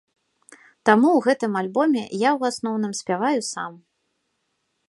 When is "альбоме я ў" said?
1.61-2.55